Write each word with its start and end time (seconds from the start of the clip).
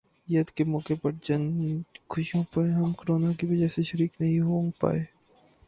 ید 0.27 0.49
کے 0.49 0.63
موقع 0.63 0.93
پر 1.01 1.11
جن 1.23 1.41
خوشیوں 2.09 2.43
میں 2.55 2.73
ہم 2.73 2.91
کرونا 2.99 3.31
کی 3.39 3.45
وجہ 3.45 3.67
سے 3.67 3.81
شریک 3.83 4.11
نہیں 4.21 4.39
ہو 4.39 4.61
پائے 4.79 5.03